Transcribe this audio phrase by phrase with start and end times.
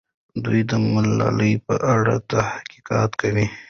[0.43, 2.89] دوی د ملالۍ په اړه تحقیق
[3.21, 3.45] کوي.